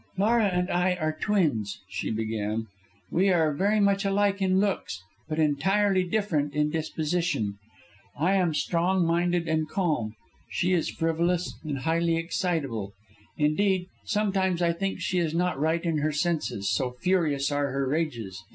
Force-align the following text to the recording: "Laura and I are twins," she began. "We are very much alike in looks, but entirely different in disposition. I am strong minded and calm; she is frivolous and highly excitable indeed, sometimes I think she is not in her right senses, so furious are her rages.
"Laura 0.17 0.45
and 0.45 0.67
I 0.71 0.95
are 0.95 1.15
twins," 1.15 1.77
she 1.87 2.09
began. 2.09 2.65
"We 3.11 3.29
are 3.29 3.53
very 3.53 3.79
much 3.79 4.03
alike 4.03 4.41
in 4.41 4.59
looks, 4.59 4.99
but 5.29 5.37
entirely 5.37 6.03
different 6.03 6.55
in 6.55 6.71
disposition. 6.71 7.59
I 8.19 8.33
am 8.33 8.55
strong 8.55 9.05
minded 9.05 9.47
and 9.47 9.69
calm; 9.69 10.13
she 10.49 10.73
is 10.73 10.89
frivolous 10.89 11.53
and 11.63 11.77
highly 11.77 12.15
excitable 12.17 12.93
indeed, 13.37 13.85
sometimes 14.05 14.59
I 14.63 14.73
think 14.73 14.99
she 14.99 15.19
is 15.19 15.35
not 15.35 15.57
in 15.57 15.99
her 15.99 16.03
right 16.07 16.15
senses, 16.15 16.67
so 16.71 16.89
furious 17.03 17.51
are 17.51 17.69
her 17.69 17.87
rages. 17.87 18.43